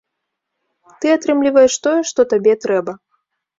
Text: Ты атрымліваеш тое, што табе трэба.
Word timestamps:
Ты 1.03 1.11
атрымліваеш 1.17 1.73
тое, 1.85 1.95
што 2.15 2.21
табе 2.35 2.59
трэба. 2.67 2.99